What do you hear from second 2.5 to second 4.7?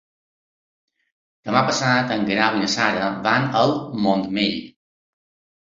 i na Sara van al Montmell.